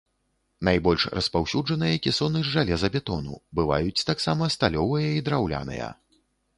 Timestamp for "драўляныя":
5.31-5.97